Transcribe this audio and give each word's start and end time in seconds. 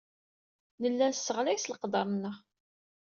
Nella 0.81 1.05
nesseɣlay 1.09 1.57
s 1.59 1.65
leqder-nneɣ. 1.71 2.37